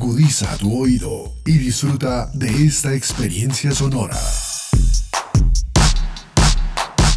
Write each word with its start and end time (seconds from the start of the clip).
Agudiza 0.00 0.56
tu 0.58 0.80
oído 0.80 1.32
y 1.44 1.58
disfruta 1.58 2.30
de 2.32 2.46
esta 2.46 2.94
experiencia 2.94 3.72
sonora. 3.72 4.14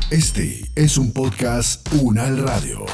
Este 0.09 0.61
es 0.75 0.97
un 0.97 1.13
podcast 1.13 1.87
Unal 2.01 2.39
Radio. 2.39 2.87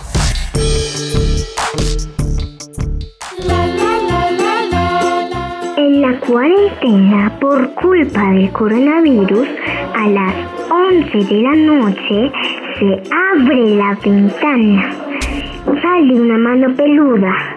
En 5.77 6.01
la 6.01 6.19
cuarentena, 6.19 7.39
por 7.39 7.73
culpa 7.75 8.29
del 8.31 8.51
coronavirus, 8.51 9.47
a 9.95 10.07
las 10.09 10.35
11 10.69 11.33
de 11.33 11.41
la 11.43 11.55
noche 11.55 12.31
se 12.77 13.03
abre 13.31 13.75
la 13.77 13.97
ventana. 14.03 14.93
Sale 15.81 16.19
una 16.19 16.37
mano 16.37 16.75
peluda, 16.75 17.56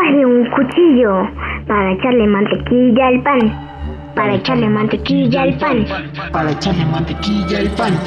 coge 0.00 0.26
un 0.26 0.48
cuchillo 0.50 1.28
para 1.66 1.92
echarle 1.92 2.26
mantequilla 2.26 3.08
al 3.08 3.22
pan. 3.22 4.14
Para 4.14 4.34
echarle 4.34 4.68
mantequilla 4.68 5.42
al 5.42 5.58
pan. 5.58 5.86
Para 6.32 6.50
echarle 6.52 6.84
mantequilla 6.86 7.58
al 7.58 7.70
pan. 7.70 7.98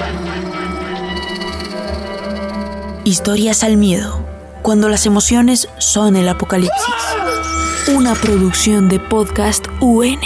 Historias 3.04 3.64
al 3.64 3.78
miedo, 3.78 4.26
cuando 4.62 4.90
las 4.90 5.06
emociones 5.06 5.70
son 5.78 6.16
el 6.16 6.30
apocalipsis. 6.30 6.96
Una 7.96 8.14
producción 8.16 8.90
de 8.90 9.00
podcast 9.00 9.68
UN. 9.82 10.20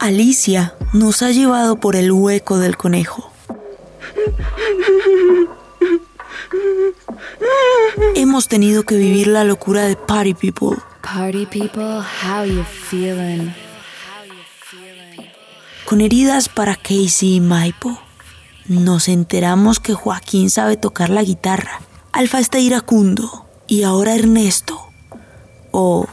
Alicia 0.00 0.74
nos 0.92 1.22
ha 1.22 1.30
llevado 1.30 1.76
por 1.76 1.96
el 1.96 2.12
hueco 2.12 2.58
del 2.58 2.76
conejo. 2.76 3.33
Hemos 8.34 8.48
tenido 8.48 8.82
que 8.82 8.96
vivir 8.96 9.28
la 9.28 9.44
locura 9.44 9.84
de 9.84 9.94
Party 9.94 10.34
People. 10.34 10.76
Party 11.02 11.46
people, 11.46 12.00
how 12.00 12.44
you 12.44 12.64
feeling? 12.64 13.52
Con 15.84 16.00
heridas 16.00 16.48
para 16.48 16.74
Casey 16.74 17.36
y 17.36 17.40
Maipo. 17.40 17.96
Nos 18.66 19.06
enteramos 19.06 19.78
que 19.78 19.94
Joaquín 19.94 20.50
sabe 20.50 20.76
tocar 20.76 21.10
la 21.10 21.22
guitarra. 21.22 21.80
Alfa 22.10 22.40
está 22.40 22.58
iracundo. 22.58 23.46
Y 23.68 23.84
ahora 23.84 24.16
Ernesto. 24.16 24.80
O 25.70 26.08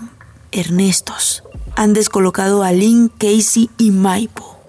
Ernestos. 0.51 1.41
Han 1.75 1.93
descolocado 1.93 2.61
a 2.61 2.71
Lynn, 2.71 3.09
Casey 3.09 3.71
y 3.79 3.89
Maipo. 3.89 4.59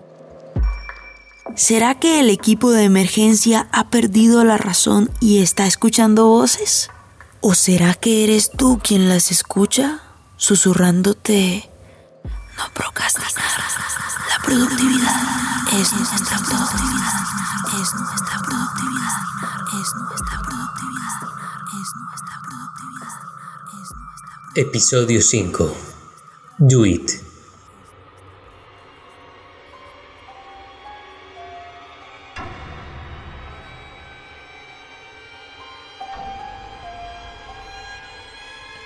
¿Será 1.54 2.00
que 2.00 2.18
el 2.18 2.30
equipo 2.30 2.70
de 2.70 2.84
emergencia 2.84 3.68
ha 3.72 3.90
perdido 3.90 4.42
la 4.42 4.56
razón 4.56 5.10
y 5.20 5.40
está 5.40 5.66
escuchando 5.66 6.28
voces? 6.28 6.88
¿O 7.44 7.54
será 7.54 7.94
que 7.94 8.22
eres 8.22 8.52
tú 8.52 8.78
quien 8.80 9.08
las 9.08 9.32
escucha, 9.32 10.00
susurrándote, 10.36 11.68
no 12.56 12.62
procrastinar, 12.72 13.32
la 14.30 14.38
productividad 14.44 15.16
es 15.72 15.92
nuestra 15.92 16.38
productividad, 16.38 17.14
es 17.80 17.94
nuestra 17.94 18.38
productividad, 18.46 19.14
es 19.80 19.88
nuestra 19.96 20.38
productividad, 20.46 21.18
es 21.80 21.88
nuestra 21.96 22.40
productividad, 22.46 23.12
Episodio 24.54 25.20
5. 25.20 25.76
Do 26.58 26.86
It. 26.86 27.31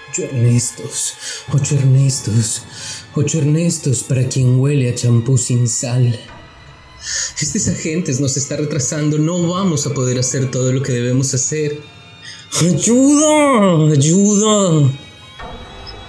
Ocho 0.09 0.23
Ernestos, 0.23 1.15
ocho 1.53 1.75
Ernestos, 1.75 2.63
ocho 3.15 3.39
Ernestos 3.39 4.05
para 4.05 4.29
quien 4.29 4.61
huele 4.61 4.89
a 4.89 4.95
champú 4.95 5.37
sin 5.37 5.69
sal. 5.69 6.19
Estos 7.41 7.69
agentes 7.69 8.21
nos 8.21 8.37
está 8.37 8.57
retrasando, 8.57 9.19
no 9.19 9.49
vamos 9.49 9.87
a 9.87 9.95
poder 9.95 10.19
hacer 10.19 10.51
todo 10.51 10.73
lo 10.73 10.83
que 10.83 10.93
debemos 10.93 11.35
hacer. 11.35 11.81
¡Ayuda! 12.61 13.93
¡Ayuda! 13.93 14.91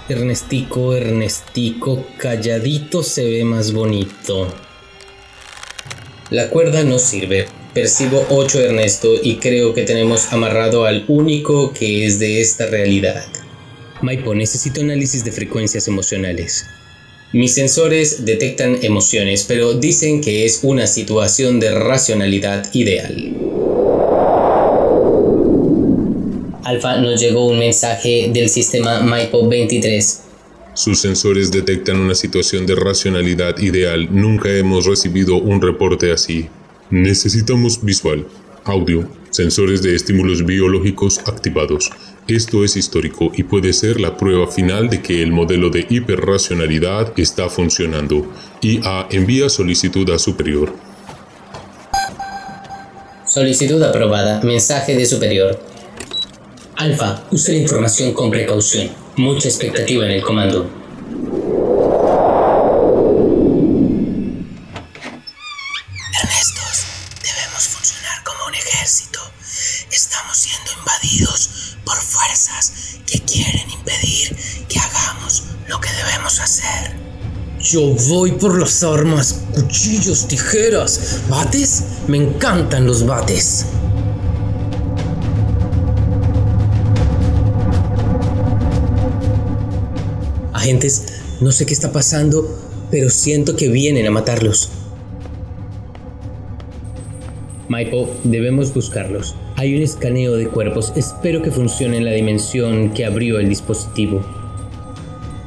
Ernestico, 0.08 0.94
Ernestico, 0.94 2.06
calladito 2.18 3.02
se 3.02 3.24
ve 3.24 3.44
más 3.44 3.72
bonito. 3.72 4.48
La 6.30 6.48
cuerda 6.50 6.84
no 6.84 6.98
sirve. 6.98 7.46
Percibo 7.74 8.24
8 8.30 8.60
Ernesto 8.60 9.14
y 9.22 9.36
creo 9.36 9.74
que 9.74 9.82
tenemos 9.82 10.32
amarrado 10.32 10.84
al 10.84 11.04
único 11.08 11.72
que 11.72 12.06
es 12.06 12.18
de 12.18 12.40
esta 12.40 12.66
realidad. 12.66 13.26
Maipo, 14.02 14.34
necesito 14.34 14.80
análisis 14.80 15.24
de 15.24 15.32
frecuencias 15.32 15.88
emocionales. 15.88 16.66
Mis 17.32 17.54
sensores 17.54 18.24
detectan 18.24 18.78
emociones, 18.82 19.44
pero 19.46 19.74
dicen 19.74 20.20
que 20.20 20.44
es 20.44 20.60
una 20.62 20.86
situación 20.86 21.60
de 21.60 21.78
racionalidad 21.78 22.72
ideal. 22.72 23.34
Alfa, 26.64 27.00
nos 27.00 27.20
llegó 27.20 27.46
un 27.46 27.58
mensaje 27.58 28.30
del 28.32 28.48
sistema 28.48 29.00
Maipo 29.00 29.46
23. 29.48 30.22
Sus 30.74 31.00
sensores 31.00 31.50
detectan 31.50 31.98
una 31.98 32.14
situación 32.14 32.66
de 32.66 32.76
racionalidad 32.76 33.58
ideal. 33.58 34.08
Nunca 34.10 34.48
hemos 34.50 34.86
recibido 34.86 35.36
un 35.36 35.60
reporte 35.60 36.12
así. 36.12 36.48
Necesitamos 36.90 37.84
visual, 37.84 38.26
audio, 38.64 39.08
sensores 39.30 39.82
de 39.82 39.94
estímulos 39.94 40.46
biológicos 40.46 41.18
activados. 41.26 41.90
Esto 42.28 42.62
es 42.62 42.76
histórico 42.76 43.32
y 43.34 43.44
puede 43.44 43.72
ser 43.72 43.98
la 43.98 44.18
prueba 44.18 44.46
final 44.48 44.90
de 44.90 45.00
que 45.00 45.22
el 45.22 45.32
modelo 45.32 45.70
de 45.70 45.86
hiperracionalidad 45.88 47.18
está 47.18 47.48
funcionando. 47.48 48.30
IA 48.60 49.06
envía 49.10 49.48
solicitud 49.48 50.10
a 50.10 50.18
superior. 50.18 50.74
Solicitud 53.24 53.82
aprobada. 53.82 54.42
Mensaje 54.42 54.94
de 54.94 55.06
superior. 55.06 55.58
Alfa, 56.76 57.24
use 57.30 57.52
la 57.52 57.58
información 57.60 58.12
con 58.12 58.30
precaución. 58.30 58.90
Mucha 59.16 59.48
expectativa 59.48 60.04
en 60.04 60.10
el 60.10 60.20
comando. 60.20 60.77
Que 73.06 73.20
quieren 73.20 73.70
impedir 73.70 74.36
que 74.68 74.78
hagamos 74.78 75.44
lo 75.68 75.80
que 75.80 75.88
debemos 75.90 76.40
hacer. 76.40 76.96
Yo 77.60 77.94
voy 78.08 78.32
por 78.32 78.58
las 78.58 78.82
armas, 78.82 79.40
cuchillos, 79.54 80.28
tijeras, 80.28 81.20
bates. 81.28 81.84
Me 82.06 82.16
encantan 82.16 82.86
los 82.86 83.04
bates. 83.04 83.66
Agentes, 90.52 91.04
no 91.40 91.52
sé 91.52 91.66
qué 91.66 91.74
está 91.74 91.92
pasando, 91.92 92.58
pero 92.90 93.10
siento 93.10 93.56
que 93.56 93.68
vienen 93.68 94.06
a 94.06 94.10
matarlos. 94.10 94.70
Maipo, 97.68 98.08
debemos 98.24 98.72
buscarlos. 98.72 99.34
Hay 99.58 99.74
un 99.74 99.82
escaneo 99.82 100.36
de 100.36 100.46
cuerpos. 100.46 100.92
Espero 100.94 101.42
que 101.42 101.50
funcione 101.50 101.96
en 101.96 102.04
la 102.04 102.12
dimensión 102.12 102.90
que 102.90 103.04
abrió 103.04 103.40
el 103.40 103.48
dispositivo. 103.48 104.24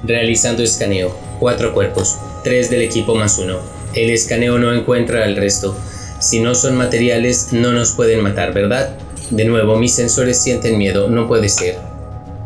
Realizando 0.03 0.63
escaneo. 0.63 1.15
Cuatro 1.39 1.73
cuerpos. 1.73 2.17
Tres 2.43 2.69
del 2.69 2.81
equipo 2.81 3.15
más 3.15 3.37
uno. 3.37 3.59
El 3.95 4.09
escaneo 4.09 4.59
no 4.59 4.73
encuentra 4.73 5.23
al 5.23 5.37
resto. 5.37 5.73
Si 6.19 6.41
no 6.41 6.55
son 6.55 6.75
materiales, 6.75 7.53
no 7.53 7.71
nos 7.71 7.93
pueden 7.93 8.21
matar, 8.21 8.53
¿verdad? 8.53 8.97
De 9.29 9.45
nuevo, 9.45 9.77
mis 9.77 9.93
sensores 9.93 10.41
sienten 10.41 10.77
miedo. 10.77 11.09
No 11.09 11.25
puede 11.25 11.47
ser. 11.47 11.77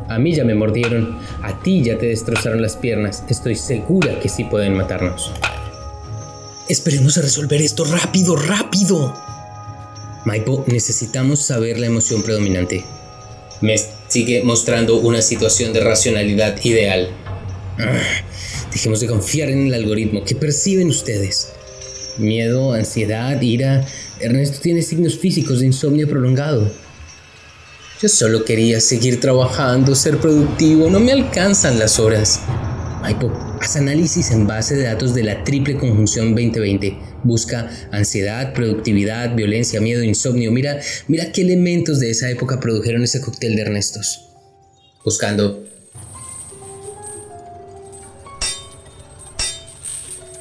A 0.08 0.20
mí 0.20 0.36
ya 0.36 0.44
me 0.46 0.54
mordieron. 0.54 1.18
A 1.42 1.64
ti 1.64 1.82
ya 1.82 1.98
te 1.98 2.06
destrozaron 2.06 2.62
las 2.62 2.76
piernas. 2.76 3.24
Estoy 3.28 3.56
segura 3.56 4.20
que 4.20 4.30
sí 4.30 4.44
pueden 4.44 4.76
matarnos. 4.76 5.32
Esperemos 6.70 7.18
a 7.18 7.24
resolver 7.24 7.60
esto 7.60 7.86
rápido, 7.86 8.36
rápido. 8.36 9.35
Maipo, 10.26 10.64
necesitamos 10.68 11.40
saber 11.40 11.80
la 11.80 11.86
emoción 11.86 12.24
predominante. 12.24 12.84
Me 13.62 13.76
sigue 14.08 14.44
mostrando 14.44 14.98
una 14.98 15.22
situación 15.22 15.72
de 15.72 15.82
racionalidad 15.82 16.60
ideal. 16.64 17.10
Ah, 17.78 18.02
dejemos 18.72 19.00
de 19.00 19.08
confiar 19.08 19.50
en 19.50 19.68
el 19.68 19.74
algoritmo. 19.76 20.24
¿Qué 20.24 20.34
perciben 20.34 20.88
ustedes? 20.90 21.50
Miedo, 22.18 22.74
ansiedad, 22.74 23.40
ira. 23.40 23.86
Ernesto 24.20 24.60
tiene 24.62 24.82
signos 24.82 25.20
físicos 25.20 25.60
de 25.60 25.68
insomnio 25.68 26.08
prolongado. 26.08 26.72
Yo 28.02 28.10
solo 28.10 28.44
quería 28.44 28.82
seguir 28.82 29.20
trabajando, 29.20 29.94
ser 29.94 30.18
productivo. 30.18 30.90
No 30.90 31.00
me 31.00 31.12
alcanzan 31.12 31.78
las 31.78 32.00
horas. 32.00 32.42
Maipo, 33.02 33.32
Análisis 33.74 34.30
en 34.30 34.46
base 34.46 34.76
de 34.76 34.84
datos 34.84 35.16
de 35.16 35.24
la 35.24 35.44
triple 35.44 35.76
conjunción 35.76 36.36
2020. 36.36 36.98
Busca 37.24 37.70
ansiedad, 37.92 38.54
productividad, 38.54 39.36
violencia, 39.36 39.82
miedo, 39.82 40.04
insomnio. 40.04 40.52
Mira, 40.52 40.80
mira 41.08 41.32
qué 41.32 41.42
elementos 41.42 42.00
de 42.00 42.12
esa 42.12 42.30
época 42.30 42.60
produjeron 42.60 43.04
ese 43.04 43.22
cóctel 43.22 43.56
de 43.56 43.64
Ernestos. 43.64 44.30
Buscando. 45.04 45.64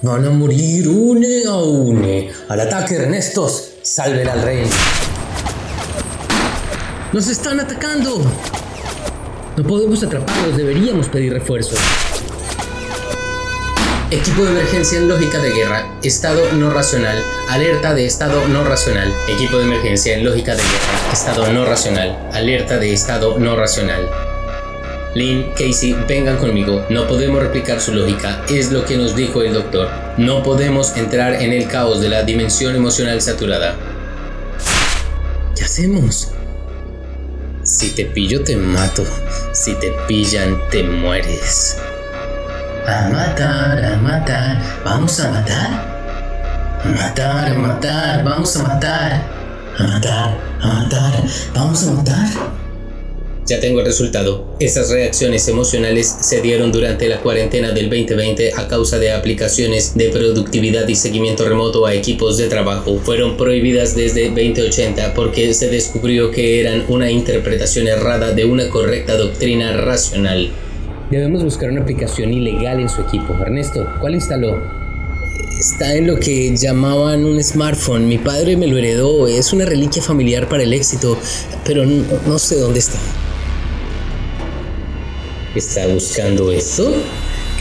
Van 0.02 0.24
a 0.24 0.30
morir 0.30 0.86
une 0.86 1.44
a 1.48 1.56
une. 1.56 2.30
Al 2.48 2.60
ataque, 2.60 2.96
Ernestos. 2.96 3.70
Salven 3.82 4.28
al 4.28 4.42
rey. 4.42 4.66
¡Nos 7.12 7.28
están 7.28 7.58
atacando! 7.58 8.20
No 9.56 9.62
podemos 9.62 10.02
atraparlos, 10.02 10.56
deberíamos 10.56 11.08
pedir 11.08 11.32
refuerzos. 11.32 11.78
Equipo 14.10 14.44
de 14.44 14.50
emergencia 14.50 14.98
en 14.98 15.08
lógica 15.08 15.38
de 15.38 15.50
guerra. 15.50 15.86
Estado 16.02 16.52
no 16.52 16.70
racional. 16.70 17.22
Alerta 17.48 17.94
de 17.94 18.04
estado 18.04 18.46
no 18.48 18.62
racional. 18.62 19.12
Equipo 19.28 19.56
de 19.56 19.64
emergencia 19.64 20.14
en 20.14 20.24
lógica 20.24 20.54
de 20.54 20.62
guerra. 20.62 21.12
Estado 21.12 21.52
no 21.52 21.64
racional. 21.64 22.28
Alerta 22.32 22.76
de 22.78 22.92
estado 22.92 23.38
no 23.38 23.56
racional. 23.56 24.08
Lynn, 25.14 25.52
Casey, 25.52 25.96
vengan 26.06 26.36
conmigo. 26.36 26.84
No 26.90 27.08
podemos 27.08 27.42
replicar 27.42 27.80
su 27.80 27.94
lógica. 27.94 28.44
Es 28.48 28.70
lo 28.70 28.84
que 28.84 28.98
nos 28.98 29.16
dijo 29.16 29.42
el 29.42 29.54
doctor. 29.54 29.88
No 30.18 30.42
podemos 30.42 30.96
entrar 30.96 31.42
en 31.42 31.52
el 31.52 31.66
caos 31.66 32.00
de 32.00 32.10
la 32.10 32.24
dimensión 32.24 32.76
emocional 32.76 33.22
saturada. 33.22 33.74
¿Qué 35.56 35.64
hacemos? 35.64 36.28
Si 37.62 37.90
te 37.90 38.04
pillo 38.04 38.44
te 38.44 38.56
mato, 38.56 39.04
si 39.52 39.74
te 39.74 39.90
pillan 40.06 40.60
te 40.70 40.82
mueres. 40.82 41.78
A 42.86 43.08
matar, 43.08 43.82
a 43.82 43.96
matar, 43.96 44.60
vamos 44.84 45.18
a 45.18 45.30
matar. 45.30 45.70
A 46.84 46.88
matar, 46.88 47.52
a 47.52 47.54
matar, 47.54 48.22
vamos 48.22 48.56
a 48.56 48.62
matar. 48.62 49.22
A 49.78 49.82
matar, 49.84 50.38
a 50.60 50.66
matar, 50.66 51.22
vamos 51.54 51.88
a 51.88 51.92
matar. 51.92 52.28
Ya 53.46 53.58
tengo 53.58 53.80
el 53.80 53.86
resultado. 53.86 54.54
Esas 54.60 54.90
reacciones 54.90 55.48
emocionales 55.48 56.14
se 56.20 56.42
dieron 56.42 56.72
durante 56.72 57.08
la 57.08 57.20
cuarentena 57.20 57.72
del 57.72 57.88
2020 57.88 58.52
a 58.54 58.68
causa 58.68 58.98
de 58.98 59.12
aplicaciones 59.12 59.94
de 59.94 60.10
productividad 60.10 60.86
y 60.86 60.94
seguimiento 60.94 61.48
remoto 61.48 61.86
a 61.86 61.94
equipos 61.94 62.36
de 62.36 62.48
trabajo. 62.48 62.98
Fueron 63.02 63.38
prohibidas 63.38 63.96
desde 63.96 64.28
2080 64.28 65.14
porque 65.14 65.54
se 65.54 65.68
descubrió 65.68 66.30
que 66.30 66.60
eran 66.60 66.84
una 66.88 67.10
interpretación 67.10 67.88
errada 67.88 68.32
de 68.32 68.44
una 68.44 68.68
correcta 68.68 69.16
doctrina 69.16 69.74
racional. 69.74 70.50
Debemos 71.10 71.44
buscar 71.44 71.70
una 71.70 71.82
aplicación 71.82 72.32
ilegal 72.32 72.80
en 72.80 72.88
su 72.88 73.02
equipo. 73.02 73.34
Ernesto, 73.34 73.86
¿cuál 74.00 74.14
instaló? 74.14 74.62
Está 75.58 75.94
en 75.94 76.06
lo 76.06 76.18
que 76.18 76.56
llamaban 76.56 77.24
un 77.24 77.42
smartphone. 77.42 78.08
Mi 78.08 78.18
padre 78.18 78.56
me 78.56 78.66
lo 78.66 78.78
heredó. 78.78 79.28
Es 79.28 79.52
una 79.52 79.66
reliquia 79.66 80.02
familiar 80.02 80.48
para 80.48 80.62
el 80.62 80.72
éxito, 80.72 81.18
pero 81.64 81.84
no, 81.84 82.04
no 82.26 82.38
sé 82.38 82.58
dónde 82.58 82.78
está. 82.78 82.98
¿Está 85.54 85.86
buscando 85.86 86.50
eso? 86.50 86.92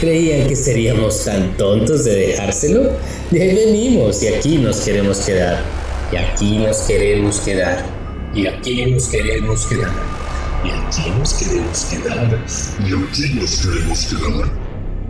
¿Creían 0.00 0.48
que 0.48 0.56
seríamos 0.56 1.24
tan 1.24 1.56
tontos 1.56 2.04
de 2.04 2.14
dejárselo? 2.14 2.90
De 3.30 3.42
ahí 3.42 3.54
venimos 3.54 4.22
y 4.22 4.28
aquí 4.28 4.58
nos 4.58 4.80
queremos 4.80 5.18
quedar. 5.18 5.62
Y 6.10 6.16
aquí 6.16 6.58
nos 6.58 6.78
queremos 6.78 7.40
quedar. 7.40 7.84
Y 8.34 8.46
aquí 8.46 8.86
nos 8.86 9.08
queremos 9.08 9.66
quedar. 9.66 10.13
Nos 10.96 11.34
queremos 11.34 11.84
quedar. 11.86 12.38
Y 12.78 12.92
aquí 12.94 13.34
nos 13.34 13.56
queremos 13.58 14.06
quedar. 14.06 14.48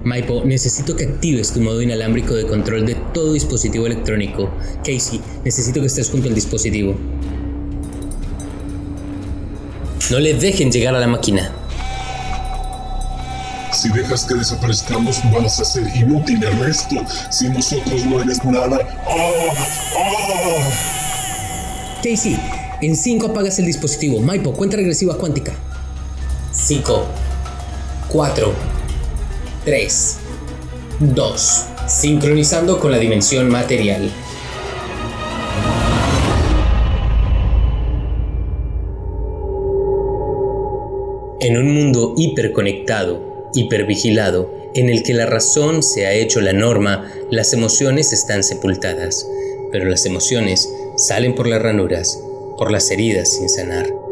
Maipo, 0.02 0.42
necesito 0.44 0.96
que 0.96 1.04
actives 1.04 1.52
tu 1.52 1.60
modo 1.60 1.82
inalámbrico 1.82 2.34
de 2.34 2.46
control 2.46 2.86
de 2.86 2.94
todo 3.12 3.34
dispositivo 3.34 3.86
electrónico. 3.86 4.50
Casey, 4.78 5.20
necesito 5.44 5.81
que 5.81 5.86
estés 5.86 6.10
junto 6.10 6.28
al 6.28 6.34
dispositivo. 6.34 6.94
No 10.10 10.19
le 10.19 10.34
dejen 10.34 10.72
llegar 10.72 10.94
a 10.94 11.00
la 11.00 11.06
máquina. 11.06 11.52
Si 13.72 13.88
dejas 13.90 14.25
que 14.25 14.34
desaparezcamos, 14.34 15.20
vas 15.32 15.60
a 15.60 15.64
ser 15.64 15.86
inútil 15.96 16.42
el 16.44 16.58
resto. 16.60 16.96
Si 17.31 17.48
nosotros 17.48 18.06
no 18.06 18.20
eres 18.20 18.42
nada. 18.44 18.78
Casey, 22.02 22.38
en 22.81 22.96
5 22.96 23.26
apagas 23.26 23.58
el 23.58 23.66
dispositivo. 23.66 24.20
Maipo, 24.20 24.52
cuenta 24.52 24.76
regresiva 24.76 25.19
cuántica. 25.19 25.52
5, 26.56 27.05
4, 28.09 28.53
3, 29.65 30.17
2. 31.01 31.65
Sincronizando 31.89 32.79
con 32.79 32.93
la 32.93 32.99
dimensión 32.99 33.49
material. 33.49 34.09
En 41.41 41.56
un 41.59 41.75
mundo 41.75 42.15
hiperconectado, 42.17 43.51
hipervigilado, 43.53 44.51
en 44.75 44.89
el 44.89 45.03
que 45.03 45.12
la 45.12 45.27
razón 45.27 45.83
se 45.83 46.06
ha 46.06 46.12
hecho 46.15 46.41
la 46.41 46.53
norma, 46.53 47.11
las 47.31 47.53
emociones 47.53 48.12
están 48.12 48.45
sepultadas, 48.45 49.29
pero 49.73 49.87
las 49.87 50.06
emociones 50.06 50.73
salen 50.97 51.35
por 51.35 51.49
las 51.49 51.61
ranuras, 51.61 52.23
por 52.56 52.71
las 52.71 52.91
heridas 52.93 53.29
sin 53.29 53.49
sanar. 53.49 54.04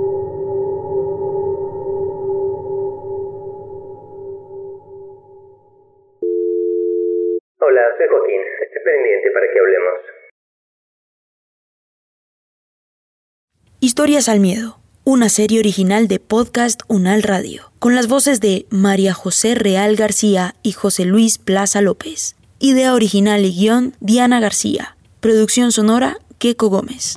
Historias 13.84 14.28
al 14.28 14.38
Miedo, 14.38 14.78
una 15.02 15.28
serie 15.28 15.58
original 15.58 16.06
de 16.06 16.20
Podcast 16.20 16.82
Unal 16.86 17.24
Radio, 17.24 17.72
con 17.80 17.96
las 17.96 18.06
voces 18.06 18.38
de 18.38 18.64
María 18.70 19.12
José 19.12 19.56
Real 19.56 19.96
García 19.96 20.54
y 20.62 20.70
José 20.70 21.04
Luis 21.04 21.38
Plaza 21.38 21.80
López. 21.80 22.36
Idea 22.60 22.94
original 22.94 23.44
y 23.44 23.52
guion 23.52 23.96
Diana 23.98 24.38
García. 24.38 24.96
Producción 25.18 25.72
sonora 25.72 26.18
Keco 26.38 26.68
Gómez. 26.68 27.16